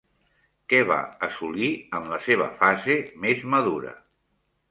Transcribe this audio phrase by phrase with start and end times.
[0.71, 0.95] Què va
[1.27, 1.67] assolir
[1.99, 3.93] en la seva fase més madura?